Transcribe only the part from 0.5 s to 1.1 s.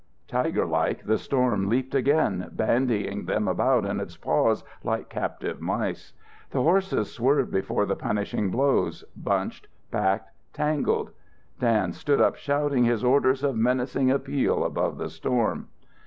like